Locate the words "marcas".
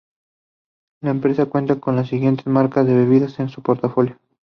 2.47-2.87